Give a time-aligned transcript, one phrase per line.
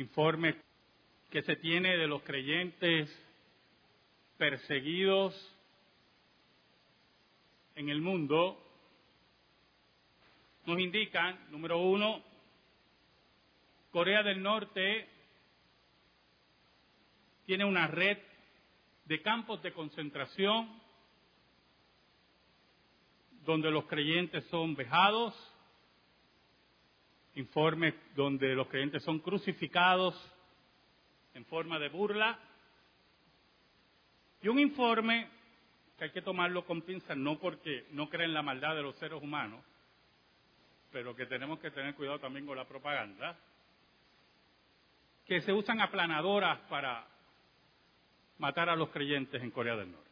[0.00, 0.56] informe
[1.30, 3.10] que se tiene de los creyentes
[4.38, 5.34] perseguidos
[7.74, 8.58] en el mundo,
[10.66, 12.22] nos indican, número uno,
[13.90, 15.08] Corea del Norte
[17.46, 18.18] tiene una red
[19.04, 20.80] de campos de concentración
[23.44, 25.34] donde los creyentes son vejados,
[27.40, 30.14] informes donde los creyentes son crucificados
[31.34, 32.38] en forma de burla,
[34.42, 35.28] y un informe
[35.98, 39.22] que hay que tomarlo con pinzas, no porque no creen la maldad de los seres
[39.22, 39.62] humanos,
[40.90, 43.36] pero que tenemos que tener cuidado también con la propaganda,
[45.26, 47.06] que se usan aplanadoras para
[48.38, 50.08] matar a los creyentes en Corea del Norte.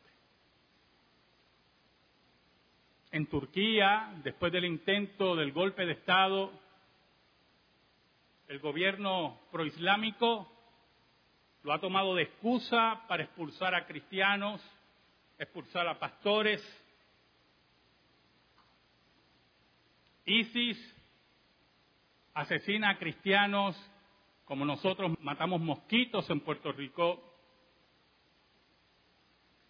[3.10, 6.52] En Turquía, después del intento del golpe de Estado,
[8.48, 10.51] el gobierno proislámico
[11.62, 14.62] lo ha tomado de excusa para expulsar a cristianos,
[15.39, 16.62] expulsar a pastores.
[20.25, 20.78] ISIS
[22.33, 23.77] asesina a cristianos
[24.47, 27.22] como nosotros matamos mosquitos en Puerto Rico.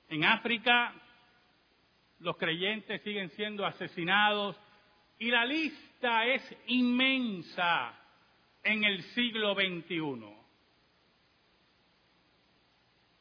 [0.08, 0.95] En África
[2.20, 4.56] los creyentes siguen siendo asesinados
[5.19, 7.92] y la lista es inmensa
[8.62, 10.39] en el siglo XXI.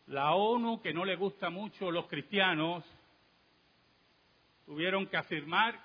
[0.08, 2.84] La ONU, que no le gusta mucho a los cristianos,
[4.66, 5.80] tuvieron que afirmar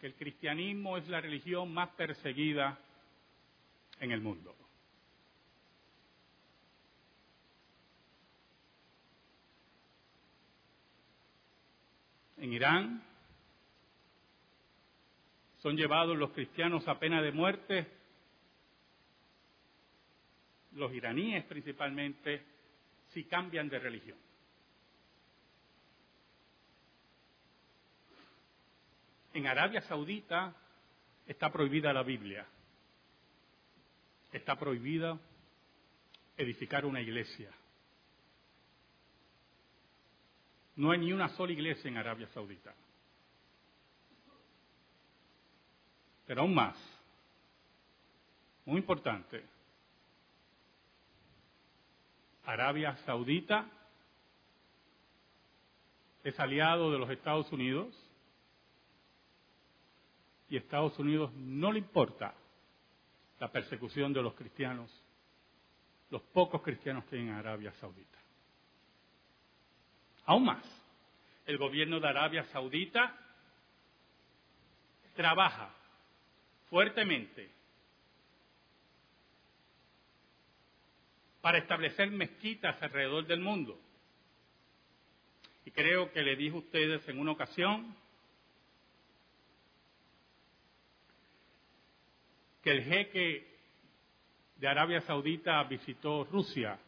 [0.00, 2.78] que el cristianismo es la religión más perseguida
[4.00, 4.54] en el mundo.
[12.36, 13.02] En Irán
[15.58, 17.90] son llevados los cristianos a pena de muerte,
[20.76, 22.42] los iraníes principalmente,
[23.08, 24.18] si cambian de religión.
[29.32, 30.54] En Arabia Saudita
[31.26, 32.46] está prohibida la Biblia.
[34.32, 35.18] Está prohibida
[36.36, 37.50] edificar una iglesia.
[40.76, 42.74] No hay ni una sola iglesia en Arabia Saudita.
[46.26, 46.76] Pero aún más,
[48.64, 49.44] muy importante,
[52.46, 53.66] Arabia Saudita
[56.22, 57.94] es aliado de los Estados Unidos
[60.48, 62.34] y Estados Unidos no le importa
[63.40, 64.90] la persecución de los cristianos,
[66.10, 68.18] los pocos cristianos que hay en Arabia Saudita.
[70.24, 70.64] Aún más,
[71.46, 73.12] el gobierno de Arabia Saudita
[75.16, 75.74] trabaja
[76.70, 77.55] fuertemente
[81.46, 83.78] para establecer mezquitas alrededor del mundo.
[85.64, 87.94] Y creo que le dije a ustedes en una ocasión
[92.64, 93.46] que el jeque
[94.56, 96.80] de Arabia Saudita visitó Rusia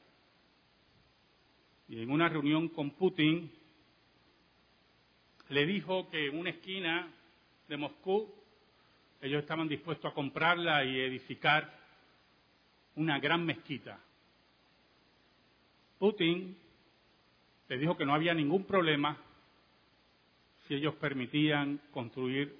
[1.88, 3.52] y en una reunión con Putin
[5.50, 7.08] le dijo que en una esquina
[7.68, 8.28] de Moscú
[9.22, 11.78] ellos estaban dispuestos a comprarla y edificar
[12.96, 14.00] una gran mezquita.
[15.98, 16.56] Putin
[17.68, 19.16] le dijo que no había ningún problema
[20.66, 22.56] si ellos permitían construir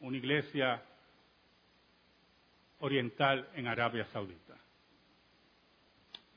[0.00, 0.82] una iglesia
[2.80, 4.58] oriental en Arabia Saudita.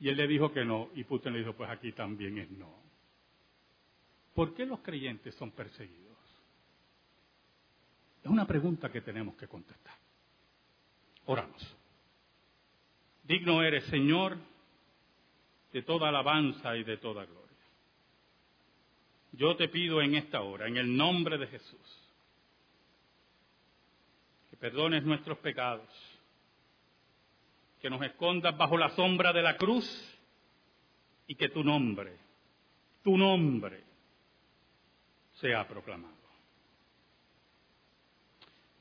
[0.00, 2.72] Y él le dijo que no, y Putin le dijo, pues aquí también es no.
[4.34, 6.16] ¿Por qué los creyentes son perseguidos?
[8.22, 9.94] Es una pregunta que tenemos que contestar.
[11.26, 11.76] Oramos.
[13.24, 14.38] Digno eres, Señor,
[15.72, 17.48] de toda alabanza y de toda gloria.
[19.32, 22.10] Yo te pido en esta hora, en el nombre de Jesús,
[24.50, 25.88] que perdones nuestros pecados,
[27.80, 29.86] que nos escondas bajo la sombra de la cruz
[31.26, 32.16] y que tu nombre,
[33.04, 33.84] tu nombre,
[35.34, 36.16] sea proclamado.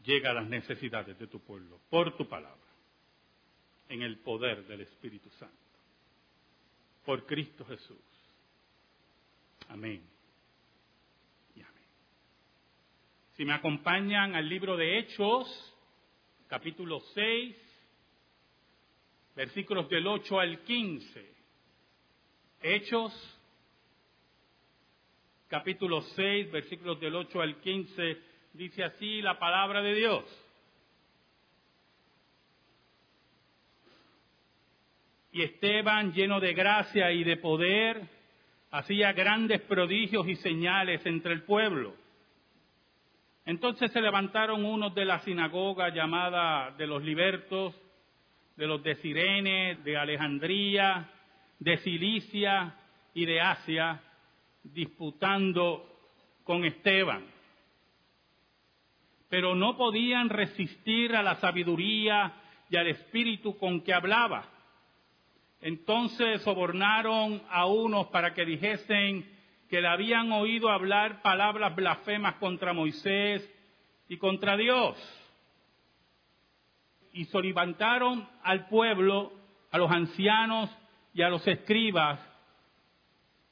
[0.03, 2.55] Llega a las necesidades de tu pueblo por tu palabra,
[3.89, 5.66] en el poder del Espíritu Santo
[7.07, 7.97] por Cristo Jesús.
[9.69, 10.03] Amén.
[11.55, 11.85] Y amén.
[13.37, 15.47] Si me acompañan al libro de Hechos,
[16.49, 17.55] capítulo 6,
[19.37, 21.35] versículos del 8 al 15.
[22.61, 23.39] Hechos,
[25.47, 28.17] capítulo 6, versículos del 8 al 15,
[28.51, 30.25] dice así la palabra de Dios.
[35.37, 38.01] Y Esteban, lleno de gracia y de poder,
[38.71, 41.93] hacía grandes prodigios y señales entre el pueblo.
[43.45, 47.79] Entonces se levantaron unos de la sinagoga llamada de los libertos,
[48.55, 51.07] de los de Sirene, de Alejandría,
[51.59, 52.73] de Cilicia
[53.13, 54.01] y de Asia,
[54.63, 55.99] disputando
[56.45, 57.27] con Esteban.
[59.29, 62.33] Pero no podían resistir a la sabiduría
[62.71, 64.56] y al espíritu con que hablaba.
[65.61, 69.25] Entonces sobornaron a unos para que dijesen
[69.69, 73.47] que le habían oído hablar palabras blasfemas contra Moisés
[74.07, 74.95] y contra Dios.
[77.11, 79.33] Y solivantaron al pueblo,
[79.71, 80.69] a los ancianos
[81.13, 82.19] y a los escribas,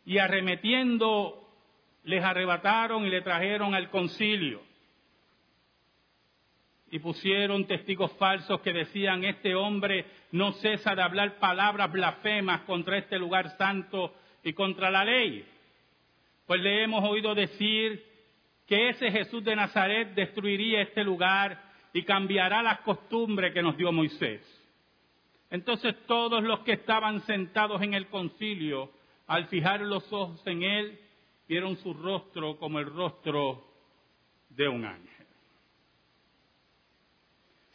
[0.06, 1.42] y arremetiendo
[2.04, 4.62] les arrebataron y le trajeron al concilio.
[6.96, 12.98] Y pusieron testigos falsos que decían, este hombre no cesa de hablar palabras blasfemas contra
[12.98, 15.46] este lugar santo y contra la ley.
[16.48, 18.02] Pues le hemos oído decir
[18.66, 21.62] que ese Jesús de Nazaret destruiría este lugar
[21.92, 24.42] y cambiará las costumbres que nos dio Moisés.
[25.50, 28.90] Entonces todos los que estaban sentados en el concilio,
[29.28, 30.98] al fijar los ojos en él,
[31.46, 33.66] vieron su rostro como el rostro
[34.48, 35.15] de un ángel.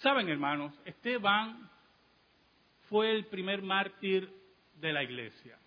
[0.01, 1.71] Saben, hermanos, Esteban
[2.89, 4.33] fue el primer mártir
[4.77, 5.59] de la iglesia.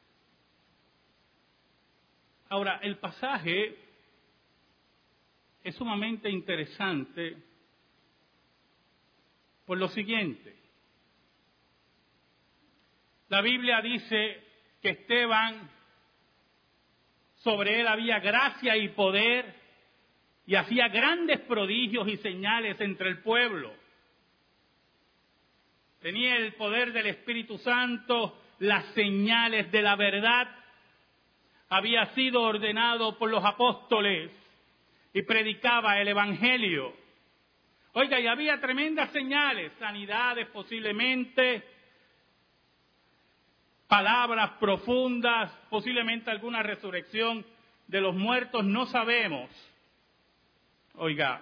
[2.49, 3.77] Ahora, el pasaje
[5.63, 7.37] es sumamente interesante
[9.67, 10.55] por lo siguiente.
[13.29, 14.43] La Biblia dice
[14.81, 15.69] que Esteban,
[17.35, 19.61] sobre él había gracia y poder
[20.47, 23.82] y hacía grandes prodigios y señales entre el pueblo.
[26.03, 30.53] Tenía el poder del Espíritu Santo, las señales de la verdad
[31.69, 34.29] había sido ordenado por los apóstoles
[35.13, 36.93] y predicaba el Evangelio.
[37.93, 41.63] Oiga, y había tremendas señales, sanidades posiblemente,
[43.87, 47.45] palabras profundas, posiblemente alguna resurrección
[47.87, 49.49] de los muertos, no sabemos.
[50.95, 51.41] Oiga,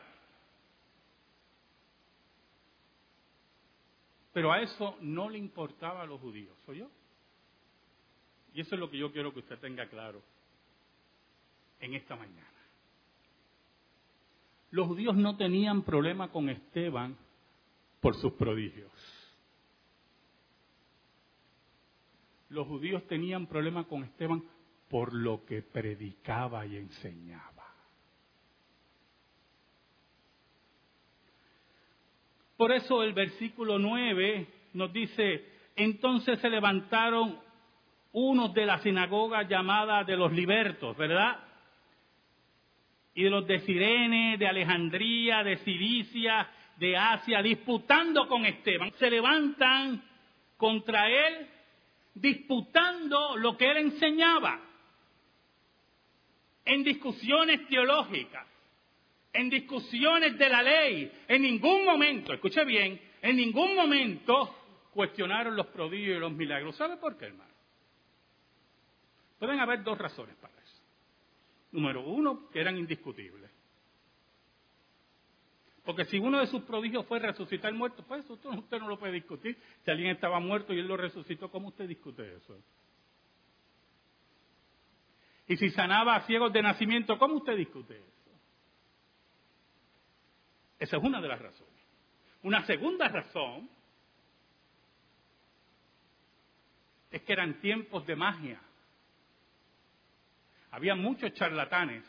[4.34, 6.90] pero a eso no le importaba a los judíos, ¿soy yo?
[8.54, 10.22] Y eso es lo que yo quiero que usted tenga claro
[11.80, 12.48] en esta mañana.
[14.72, 17.18] Los judíos no tenían problema con Esteban
[18.00, 18.92] por sus prodigios.
[22.50, 24.44] Los judíos tenían problema con Esteban
[24.90, 27.51] por lo que predicaba y enseñaba.
[32.62, 35.44] Por eso el versículo 9 nos dice,
[35.76, 37.40] entonces se levantaron
[38.12, 41.40] unos de la sinagoga llamada de los libertos, ¿verdad?
[43.16, 48.92] Y de los de Sirene, de Alejandría, de Cilicia, de Asia, disputando con Esteban.
[49.00, 50.00] Se levantan
[50.56, 51.48] contra él,
[52.14, 54.60] disputando lo que él enseñaba,
[56.64, 58.51] en discusiones teológicas,
[59.34, 61.12] en discusiones de la ley.
[61.28, 64.56] En ningún momento, escuche bien, en ningún momento
[64.94, 66.76] cuestionaron los prodigios y los milagros.
[66.76, 67.52] ¿Sabe por qué, hermano?
[69.40, 70.84] Pueden haber dos razones para eso.
[71.72, 73.50] Número uno, que eran indiscutibles.
[75.84, 79.14] Porque si uno de sus prodigios fue resucitar muerto, pues eso usted no lo puede
[79.14, 79.58] discutir.
[79.84, 82.56] Si alguien estaba muerto y él lo resucitó, ¿cómo usted discute eso?
[85.48, 88.11] Y si sanaba a ciegos de nacimiento, ¿cómo usted discute eso?
[90.82, 91.74] Esa es una de las razones.
[92.42, 93.70] Una segunda razón
[97.12, 98.60] es que eran tiempos de magia
[100.72, 102.04] había muchos charlatanes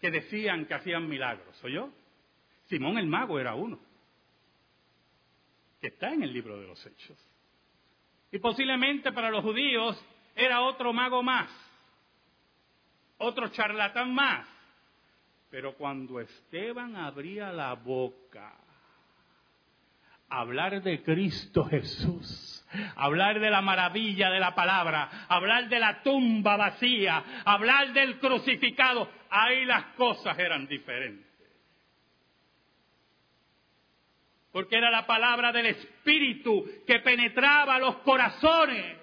[0.00, 1.54] que decían que hacían milagros.
[1.58, 1.90] ¿Soy yo?
[2.66, 3.78] Simón el mago era uno,
[5.80, 7.18] que está en el libro de los Hechos.
[8.32, 10.02] Y posiblemente para los judíos
[10.34, 11.50] era otro mago más,
[13.18, 14.48] otro charlatán más.
[15.50, 18.54] Pero cuando Esteban abría la boca,
[20.28, 22.64] hablar de Cristo Jesús,
[22.94, 29.10] hablar de la maravilla de la palabra, hablar de la tumba vacía, hablar del crucificado,
[29.28, 31.26] ahí las cosas eran diferentes.
[34.52, 38.99] Porque era la palabra del Espíritu que penetraba los corazones.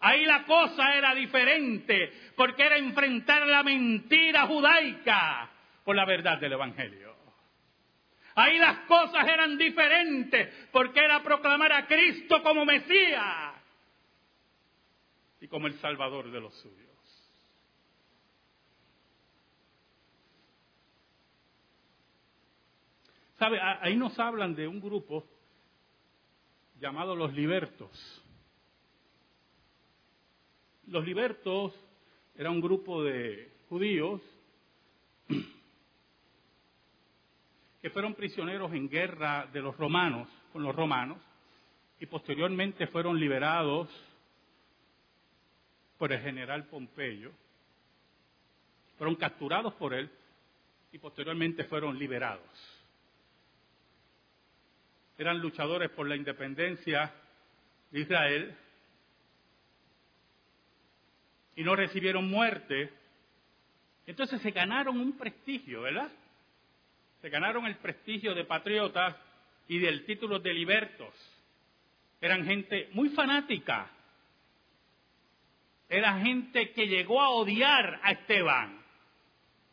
[0.00, 5.50] Ahí la cosa era diferente, porque era enfrentar la mentira judaica
[5.84, 7.16] por la verdad del Evangelio.
[8.36, 13.54] Ahí las cosas eran diferentes porque era proclamar a Cristo como Mesías
[15.40, 16.88] y como el Salvador de los suyos.
[23.38, 23.60] ¿Sabe?
[23.60, 25.24] Ahí nos hablan de un grupo
[26.78, 28.22] llamado los libertos.
[30.90, 31.74] Los libertos
[32.34, 34.22] era un grupo de judíos
[37.82, 41.18] que fueron prisioneros en guerra de los romanos, con los romanos,
[42.00, 43.90] y posteriormente fueron liberados
[45.98, 47.32] por el general Pompeyo,
[48.96, 50.10] fueron capturados por él
[50.90, 52.80] y posteriormente fueron liberados.
[55.18, 57.12] Eran luchadores por la independencia
[57.90, 58.56] de Israel
[61.58, 62.88] y no recibieron muerte.
[64.06, 66.08] Entonces se ganaron un prestigio, ¿verdad?
[67.20, 69.16] Se ganaron el prestigio de patriotas
[69.66, 71.12] y del título de libertos.
[72.20, 73.90] Eran gente muy fanática.
[75.88, 78.80] Era gente que llegó a odiar a Esteban.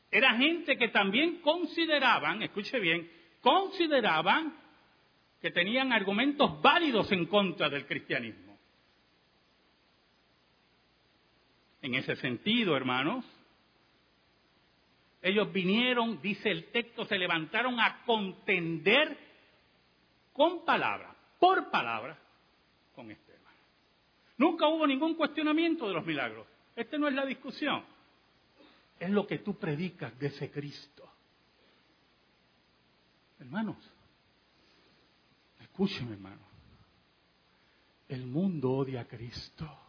[0.09, 3.07] Era gente que también consideraban, escuche bien,
[3.41, 4.57] consideraban
[5.39, 8.44] que tenían argumentos válidos en contra del cristianismo.
[11.85, 13.23] En ese sentido, hermanos,
[15.21, 19.15] ellos vinieron, dice el texto, se levantaron a contender
[20.33, 22.17] con palabra, por palabra,
[22.95, 23.53] con Esteban.
[24.35, 26.47] Nunca hubo ningún cuestionamiento de los milagros.
[26.75, 27.85] Esta no es la discusión.
[28.99, 31.07] Es lo que tú predicas de ese Cristo.
[33.39, 33.77] Hermanos,
[35.61, 36.41] escúcheme hermano.
[38.09, 39.84] El mundo odia a Cristo.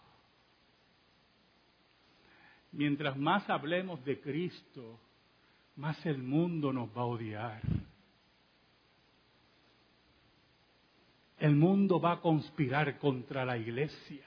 [2.76, 5.00] Mientras más hablemos de Cristo,
[5.76, 7.62] más el mundo nos va a odiar.
[11.38, 14.26] El mundo va a conspirar contra la iglesia.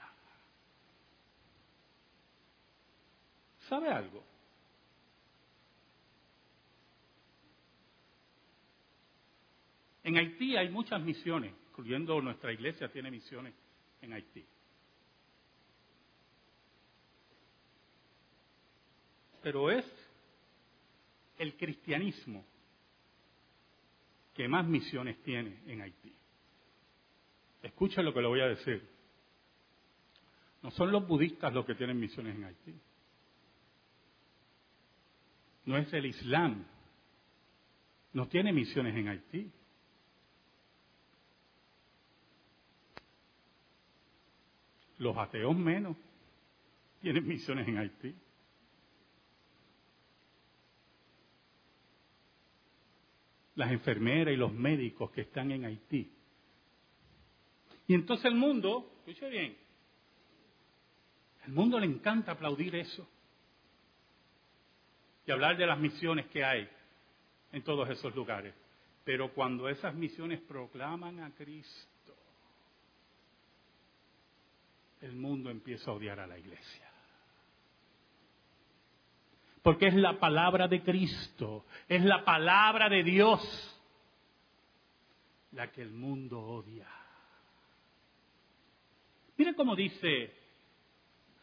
[3.68, 4.24] ¿Sabe algo?
[10.02, 13.54] En Haití hay muchas misiones, incluyendo nuestra iglesia tiene misiones
[14.02, 14.44] en Haití.
[19.42, 19.84] Pero es
[21.38, 22.44] el cristianismo
[24.34, 26.14] que más misiones tiene en Haití.
[27.62, 28.86] Escuchen lo que le voy a decir.
[30.62, 32.74] No son los budistas los que tienen misiones en Haití.
[35.66, 36.64] No es el Islam.
[38.12, 39.50] No tiene misiones en Haití.
[44.98, 45.96] Los ateos menos
[47.00, 48.14] tienen misiones en Haití.
[53.54, 56.12] Las enfermeras y los médicos que están en Haití.
[57.86, 59.56] Y entonces el mundo, escuche bien,
[61.46, 63.08] el mundo le encanta aplaudir eso
[65.26, 66.68] y hablar de las misiones que hay
[67.52, 68.54] en todos esos lugares.
[69.04, 72.14] Pero cuando esas misiones proclaman a Cristo,
[75.00, 76.89] el mundo empieza a odiar a la iglesia
[79.62, 83.66] porque es la palabra de Cristo, es la palabra de Dios
[85.52, 86.86] la que el mundo odia.
[89.36, 90.32] Miren cómo dice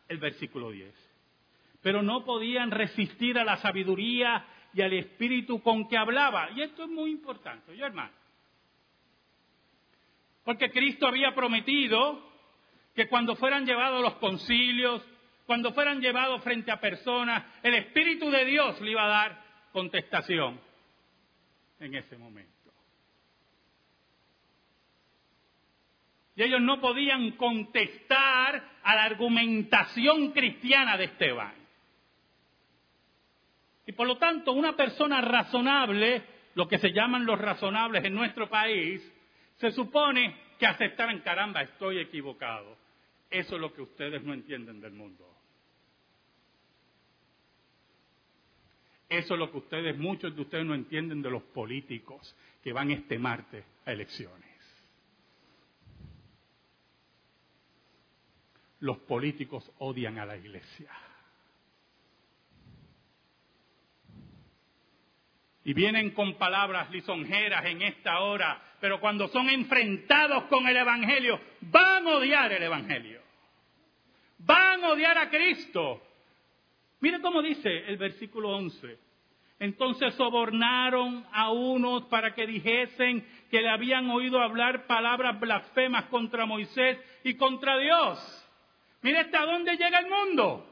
[0.08, 0.94] el versículo 10.
[1.82, 6.52] Pero no podían resistir a la sabiduría y al espíritu con que hablaba.
[6.52, 8.14] Y esto es muy importante, yo hermano.
[10.44, 12.26] Porque Cristo había prometido
[12.96, 15.04] que cuando fueran llevados los concilios,
[15.48, 20.60] cuando fueran llevados frente a personas, el Espíritu de Dios le iba a dar contestación
[21.80, 22.52] en ese momento.
[26.36, 31.54] Y ellos no podían contestar a la argumentación cristiana de Esteban.
[33.86, 36.24] Y por lo tanto, una persona razonable,
[36.56, 39.02] lo que se llaman los razonables en nuestro país,
[39.56, 42.78] se supone que aceptaran, caramba, estoy equivocado.
[43.30, 45.37] Eso es lo que ustedes no entienden del mundo.
[49.10, 52.92] Eso es lo que ustedes, muchos de ustedes no entienden de los políticos que van
[52.92, 54.46] este martes a elecciones.
[58.80, 60.92] Los políticos odian a la iglesia.
[65.64, 71.40] Y vienen con palabras lisonjeras en esta hora, pero cuando son enfrentados con el Evangelio,
[71.62, 73.22] van a odiar el Evangelio.
[74.40, 76.02] Van a odiar a Cristo.
[77.00, 78.98] Mire cómo dice el versículo 11.
[79.60, 86.46] Entonces sobornaron a unos para que dijesen que le habían oído hablar palabras blasfemas contra
[86.46, 88.48] Moisés y contra Dios.
[89.02, 90.68] Mire hasta dónde llega el mundo.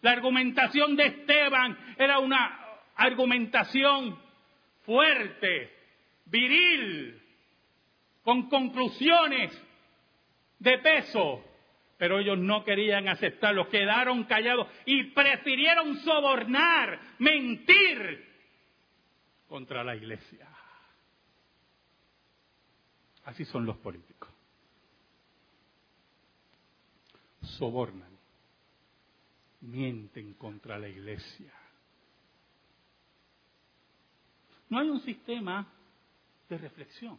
[0.00, 2.60] La argumentación de Esteban era una
[2.94, 4.18] argumentación
[4.82, 5.72] fuerte,
[6.26, 7.20] viril,
[8.22, 9.50] con conclusiones
[10.58, 11.42] de peso,
[12.04, 18.22] pero ellos no querían aceptarlo, quedaron callados y prefirieron sobornar, mentir
[19.48, 20.46] contra la iglesia.
[23.24, 24.28] Así son los políticos.
[27.40, 28.18] Sobornan,
[29.62, 31.54] mienten contra la iglesia.
[34.68, 35.66] No hay un sistema
[36.50, 37.18] de reflexión.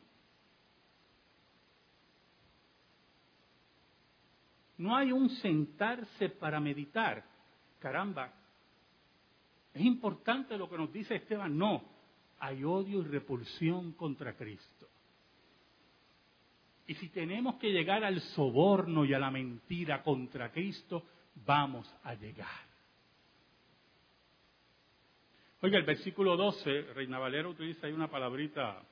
[4.78, 7.24] No hay un sentarse para meditar.
[7.80, 8.34] Caramba,
[9.74, 11.58] es importante lo que nos dice Esteban.
[11.58, 11.84] No,
[12.40, 14.88] hay odio y repulsión contra Cristo.
[16.88, 21.04] Y si tenemos que llegar al soborno y a la mentira contra Cristo,
[21.46, 22.66] vamos a llegar.
[25.62, 28.84] Oiga, el versículo 12, Reina Valera utiliza ahí una palabrita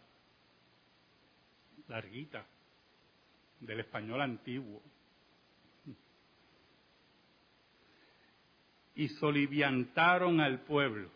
[1.87, 2.45] larguita
[3.59, 4.81] del español antiguo.
[8.95, 11.09] Y soliviantaron al pueblo.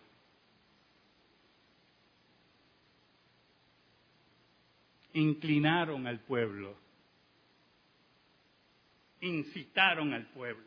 [5.14, 6.76] Inclinaron al pueblo.
[9.22, 10.64] Incitaron al pueblo.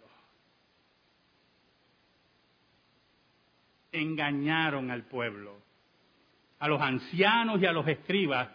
[3.92, 5.60] Engañaron al pueblo.
[6.58, 8.50] A los ancianos y a los escribas.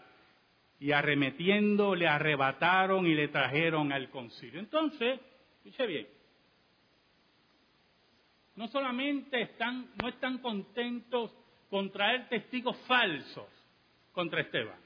[0.79, 4.59] Y arremetiendo le arrebataron y le trajeron al concilio.
[4.59, 5.19] Entonces,
[5.63, 6.07] escuche bien,
[8.55, 11.31] no solamente están, no están contentos
[11.69, 13.47] con traer testigos falsos
[14.13, 14.79] contra Esteban.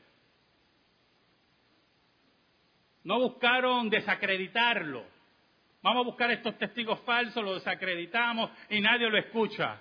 [3.04, 5.06] No buscaron desacreditarlo.
[5.82, 9.80] Vamos a buscar estos testigos falsos, los desacreditamos y nadie lo escucha.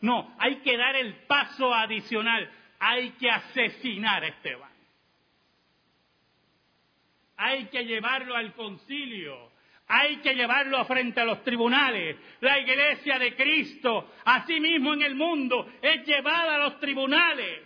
[0.00, 2.50] No, hay que dar el paso adicional.
[2.80, 4.72] Hay que asesinar a Esteban.
[7.36, 9.51] Hay que llevarlo al concilio
[9.94, 12.16] hay que llevarlo frente a los tribunales.
[12.40, 17.60] La iglesia de Cristo, así mismo en el mundo, es llevada a los tribunales.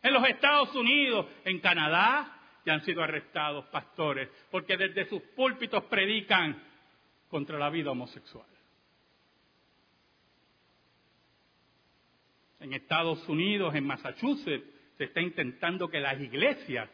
[0.00, 5.82] En los Estados Unidos, en Canadá, ya han sido arrestados pastores, porque desde sus púlpitos
[5.84, 6.62] predican
[7.28, 8.46] contra la vida homosexual.
[12.60, 14.64] En Estados Unidos, en Massachusetts,
[14.96, 16.88] se está intentando que las iglesias,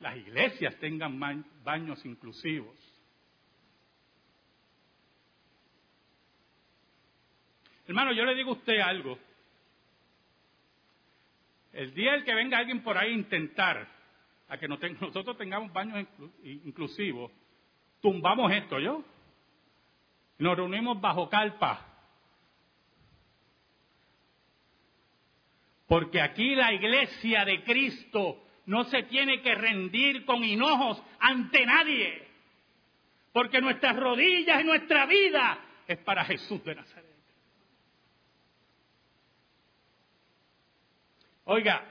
[0.00, 1.18] las iglesias tengan
[1.64, 2.87] baños inclusivos.
[7.88, 9.18] Hermano, yo le digo a usted algo.
[11.72, 13.88] El día el que venga alguien por ahí a intentar
[14.46, 14.68] a que
[15.00, 16.06] nosotros tengamos baños
[16.42, 17.32] inclusivos,
[18.02, 19.02] tumbamos esto, ¿yo?
[20.38, 21.86] Nos reunimos bajo calpa.
[25.86, 32.28] Porque aquí la iglesia de Cristo no se tiene que rendir con hinojos ante nadie.
[33.32, 37.07] Porque nuestras rodillas y nuestra vida es para Jesús de Nazaret.
[41.50, 41.82] Oiga,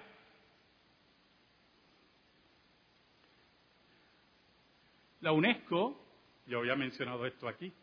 [5.22, 6.00] la UNESCO,
[6.46, 7.74] yo había mencionado esto aquí,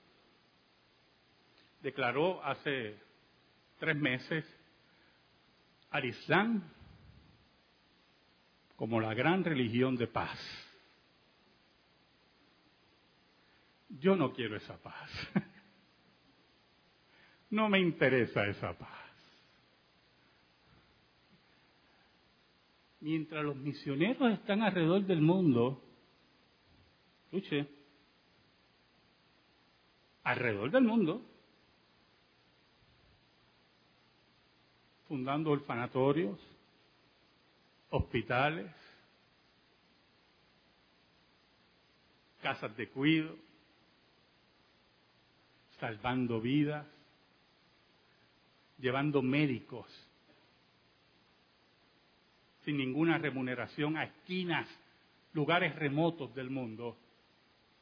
[1.82, 2.96] declaró hace
[3.80, 4.44] tres meses
[5.90, 6.62] al Islam
[8.76, 10.38] como la gran religión de paz.
[13.88, 15.10] Yo no quiero esa paz.
[17.50, 19.03] No me interesa esa paz.
[23.04, 25.78] Mientras los misioneros están alrededor del mundo,
[27.26, 27.68] escuche,
[30.22, 31.20] alrededor del mundo,
[35.06, 36.40] fundando orfanatorios,
[37.90, 38.72] hospitales,
[42.40, 43.36] casas de cuido,
[45.78, 46.86] salvando vidas,
[48.78, 50.03] llevando médicos
[52.64, 54.68] sin ninguna remuneración a esquinas,
[55.32, 56.96] lugares remotos del mundo,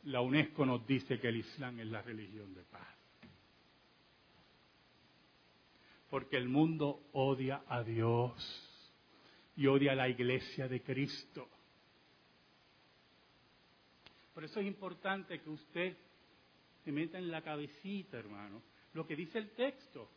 [0.04, 2.88] la UNESCO nos dice que el Islam es la religión de paz.
[6.10, 8.34] Porque el mundo odia a Dios
[9.56, 11.48] y odia a la iglesia de Cristo.
[14.34, 15.96] Por eso es importante que usted
[16.84, 18.62] se meta en la cabecita, hermano,
[18.94, 20.08] lo que dice el texto.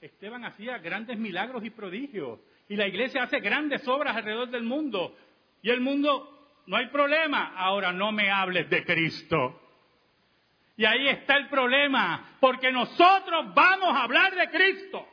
[0.00, 2.40] Esteban hacía grandes milagros y prodigios.
[2.68, 5.16] Y la iglesia hace grandes obras alrededor del mundo.
[5.62, 7.54] Y el mundo, no hay problema.
[7.56, 9.62] Ahora no me hables de Cristo.
[10.76, 12.36] Y ahí está el problema.
[12.40, 15.08] Porque nosotros vamos a hablar de Cristo.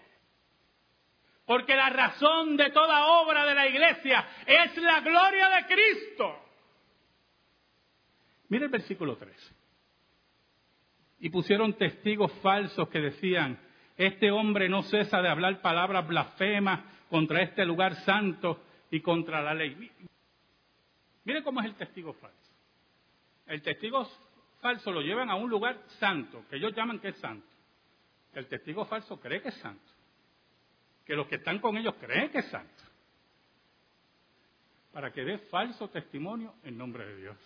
[1.46, 6.42] Porque la razón de toda obra de la iglesia es la gloria de Cristo.
[8.50, 9.56] Mira el versículo 3.
[11.20, 13.60] Y pusieron testigos falsos que decían,
[13.96, 16.82] este hombre no cesa de hablar palabras blasfemas
[17.16, 19.90] contra este lugar santo y contra la ley.
[21.24, 22.52] Mire cómo es el testigo falso.
[23.46, 24.06] El testigo
[24.60, 27.48] falso lo llevan a un lugar santo, que ellos llaman que es santo.
[28.34, 29.90] El testigo falso cree que es santo.
[31.06, 32.84] Que los que están con ellos creen que es santo.
[34.92, 37.38] Para que dé falso testimonio en nombre de Dios.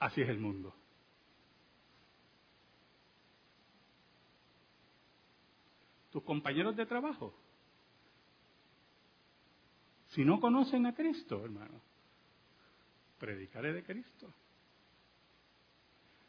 [0.00, 0.74] Así es el mundo.
[6.10, 7.34] Tus compañeros de trabajo.
[10.08, 11.80] Si no conocen a Cristo, hermano,
[13.18, 14.32] predicaré de Cristo.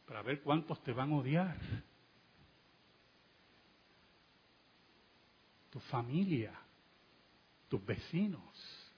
[0.06, 1.58] Para ver cuántos te van a odiar.
[5.72, 6.54] Tu familia,
[7.70, 8.92] tus vecinos.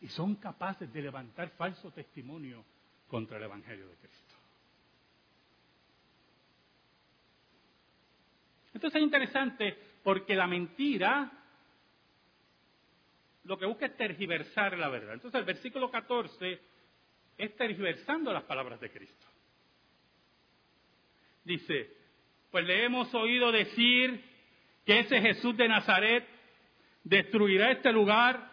[0.00, 2.64] Y son capaces de levantar falso testimonio
[3.08, 4.34] contra el Evangelio de Cristo.
[8.74, 11.30] Entonces es interesante porque la mentira
[13.44, 15.14] lo que busca es tergiversar la verdad.
[15.14, 16.60] Entonces el versículo 14
[17.38, 19.26] es tergiversando las palabras de Cristo.
[21.44, 21.90] Dice,
[22.50, 24.22] pues le hemos oído decir
[24.84, 26.26] que ese Jesús de Nazaret
[27.02, 28.50] destruirá este lugar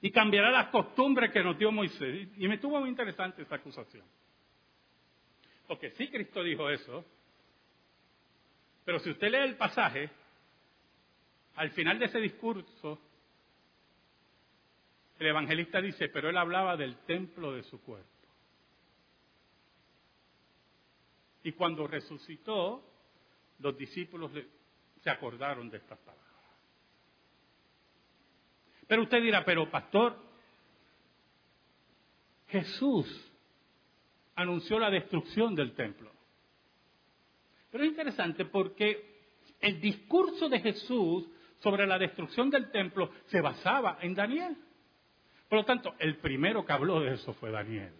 [0.00, 2.28] y cambiará las costumbres que nos dio Moisés.
[2.36, 4.04] Y me estuvo muy interesante esa acusación.
[5.68, 7.04] Porque sí Cristo dijo eso,
[8.84, 10.10] pero si usted lee el pasaje,
[11.56, 12.98] al final de ese discurso,
[15.18, 18.08] el evangelista dice, pero él hablaba del templo de su cuerpo.
[21.44, 22.84] Y cuando resucitó,
[23.58, 24.30] los discípulos
[25.02, 26.22] se acordaron de estas palabras.
[28.86, 30.16] Pero usted dirá, pero pastor,
[32.48, 33.32] Jesús
[34.34, 36.11] anunció la destrucción del templo.
[37.72, 41.26] Pero es interesante porque el discurso de Jesús
[41.60, 44.56] sobre la destrucción del templo se basaba en Daniel.
[45.48, 47.94] Por lo tanto, el primero que habló de eso fue Daniel.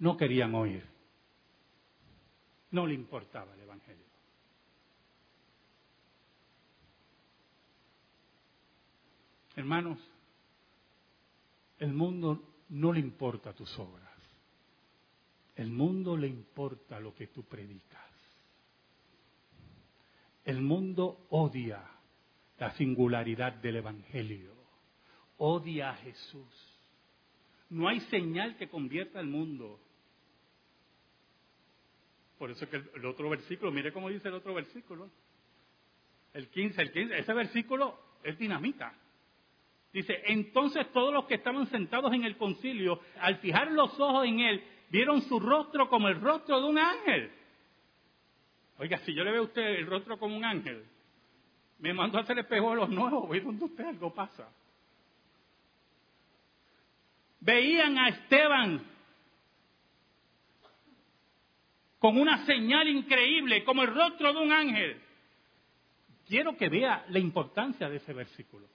[0.00, 0.84] No querían oír.
[2.72, 4.04] No le importaba el Evangelio.
[9.54, 9.98] Hermanos,
[11.78, 14.06] el mundo no le importa tus obras.
[15.54, 18.02] El mundo le importa lo que tú predicas.
[20.44, 21.82] El mundo odia
[22.58, 24.54] la singularidad del Evangelio.
[25.38, 26.76] Odia a Jesús.
[27.70, 29.80] No hay señal que convierta al mundo.
[32.38, 35.10] Por eso que el, otro versículo, mire cómo dice el otro versículo.
[36.32, 38.94] El 15, el 15, ese versículo es dinamita.
[39.96, 44.40] Dice, entonces todos los que estaban sentados en el concilio, al fijar los ojos en
[44.40, 47.30] él, vieron su rostro como el rostro de un ángel.
[48.76, 50.84] Oiga, si yo le veo a usted el rostro como un ángel,
[51.78, 54.46] me mando a hacer espejo de los nuevos, voy donde usted algo pasa.
[57.40, 58.82] Veían a Esteban
[61.98, 65.00] con una señal increíble, como el rostro de un ángel.
[66.26, 68.68] Quiero que vea la importancia de ese versículo.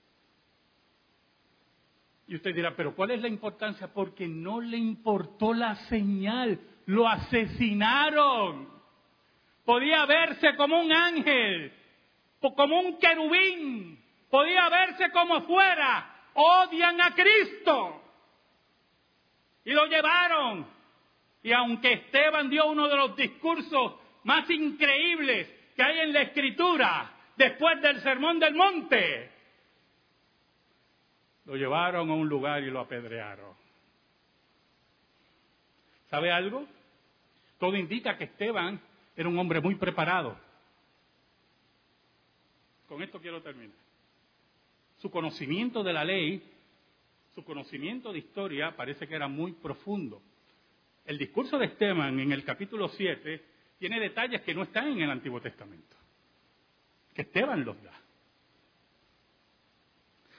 [2.26, 3.92] Y usted dirá, pero ¿cuál es la importancia?
[3.92, 8.68] Porque no le importó la señal, lo asesinaron.
[9.64, 11.72] Podía verse como un ángel,
[12.40, 16.08] como un querubín, podía verse como fuera.
[16.34, 18.02] Odian a Cristo.
[19.64, 20.66] Y lo llevaron.
[21.42, 27.12] Y aunque Esteban dio uno de los discursos más increíbles que hay en la Escritura,
[27.36, 29.31] después del Sermón del Monte,
[31.44, 33.54] lo llevaron a un lugar y lo apedrearon.
[36.08, 36.66] ¿Sabe algo?
[37.58, 38.80] Todo indica que Esteban
[39.16, 40.36] era un hombre muy preparado.
[42.88, 43.76] Con esto quiero terminar.
[44.98, 46.42] Su conocimiento de la ley,
[47.34, 50.22] su conocimiento de historia parece que era muy profundo.
[51.04, 53.42] El discurso de Esteban en el capítulo 7
[53.78, 55.96] tiene detalles que no están en el Antiguo Testamento,
[57.14, 57.98] que Esteban los da.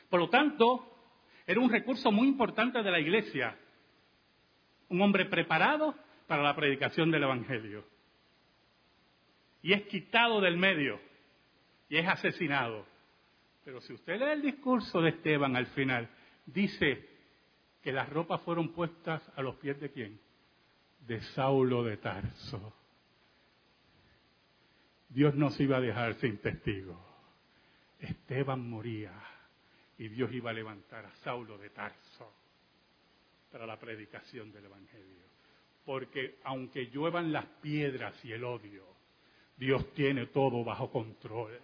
[0.10, 0.93] Por lo tanto,
[1.46, 3.58] Era un recurso muy importante de la iglesia.
[4.90, 5.96] Un hombre preparado
[6.28, 7.86] para la predicación del Evangelio.
[9.62, 11.00] Y es quitado del medio
[11.90, 12.86] y es asesinado.
[13.64, 16.10] Pero si usted lee el discurso de Esteban al final,
[16.46, 17.10] dice
[17.82, 20.20] que las ropas fueron puestas a los pies de quién?
[21.06, 22.74] De Saulo de Tarso.
[25.10, 27.00] Dios no se iba a dejar sin testigo.
[28.00, 29.14] Esteban moría
[29.98, 32.34] y Dios iba a levantar a Saulo de Tarso
[33.52, 35.24] para la predicación del Evangelio.
[35.86, 38.86] Porque aunque lluevan las piedras y el odio,
[39.58, 41.60] Dios tiene todo bajo control.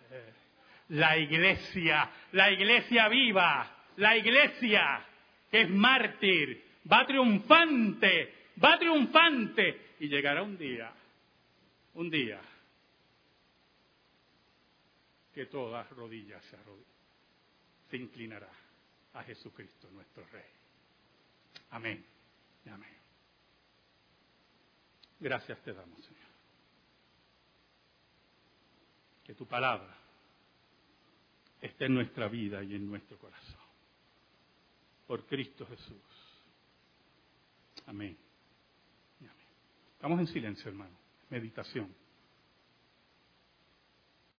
[0.89, 5.05] La iglesia, la iglesia viva, la iglesia
[5.49, 10.91] que es mártir, va triunfante, va triunfante y llegará un día,
[11.95, 12.39] un día
[15.33, 16.57] que todas rodillas se,
[17.89, 18.49] se inclinará
[19.13, 20.45] a Jesucristo nuestro Rey.
[21.71, 22.05] Amén.
[22.67, 22.97] Amén.
[25.19, 26.29] Gracias te damos, Señor.
[29.23, 29.95] Que tu palabra
[31.61, 33.59] esté en nuestra vida y en nuestro corazón.
[35.07, 36.01] Por Cristo Jesús.
[37.87, 38.17] Amén.
[39.19, 39.33] Amén.
[39.93, 40.95] Estamos en silencio, hermano.
[41.29, 41.93] Meditación.